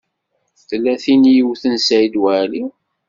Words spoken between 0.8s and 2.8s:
tin i yewten Saɛid Waɛli?